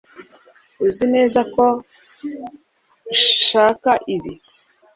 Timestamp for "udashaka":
3.11-3.91